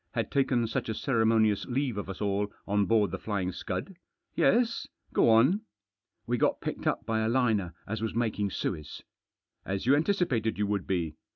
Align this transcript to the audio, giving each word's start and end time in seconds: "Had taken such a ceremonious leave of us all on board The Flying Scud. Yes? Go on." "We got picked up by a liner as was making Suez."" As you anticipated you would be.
"Had 0.15 0.31
taken 0.31 0.65
such 0.65 0.89
a 0.89 0.95
ceremonious 0.95 1.67
leave 1.67 1.95
of 1.95 2.09
us 2.09 2.21
all 2.21 2.51
on 2.67 2.87
board 2.87 3.11
The 3.11 3.19
Flying 3.19 3.51
Scud. 3.51 3.97
Yes? 4.33 4.87
Go 5.13 5.29
on." 5.29 5.61
"We 6.25 6.39
got 6.39 6.59
picked 6.59 6.87
up 6.87 7.05
by 7.05 7.19
a 7.19 7.29
liner 7.29 7.75
as 7.85 8.01
was 8.01 8.15
making 8.15 8.49
Suez."" 8.49 9.03
As 9.63 9.85
you 9.85 9.95
anticipated 9.95 10.57
you 10.57 10.65
would 10.65 10.87
be. 10.87 11.17